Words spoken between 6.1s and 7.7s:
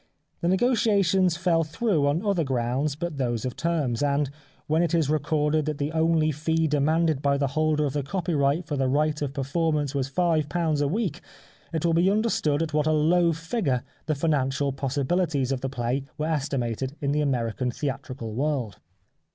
fee demanded by the